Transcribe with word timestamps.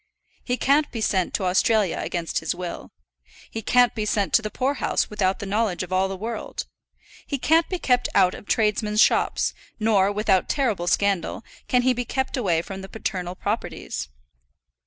He 0.43 0.57
can't 0.57 0.89
be 0.91 0.99
sent 0.99 1.31
to 1.35 1.43
Australia 1.45 1.99
against 2.01 2.39
his 2.39 2.55
will. 2.55 2.91
He 3.51 3.61
can't 3.61 3.93
be 3.93 4.03
sent 4.03 4.33
to 4.33 4.41
the 4.41 4.49
poor 4.49 4.73
house 4.81 5.11
without 5.11 5.37
the 5.37 5.45
knowledge 5.45 5.83
of 5.83 5.93
all 5.93 6.07
the 6.07 6.17
world. 6.17 6.65
He 7.27 7.37
can't 7.37 7.69
be 7.69 7.77
kept 7.77 8.09
out 8.15 8.33
of 8.33 8.47
tradesmen's 8.47 8.99
shops; 8.99 9.53
nor, 9.79 10.11
without 10.11 10.49
terrible 10.49 10.87
scandal, 10.87 11.45
can 11.67 11.83
he 11.83 11.93
be 11.93 12.03
kept 12.03 12.35
away 12.35 12.63
from 12.63 12.81
the 12.81 12.89
paternal 12.89 13.35
properties. 13.35 14.09